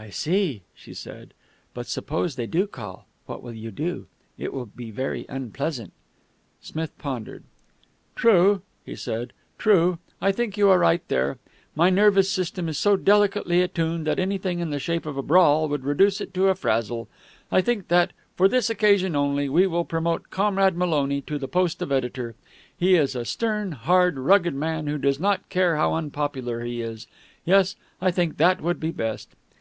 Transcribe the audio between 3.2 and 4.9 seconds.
what will you do? It will be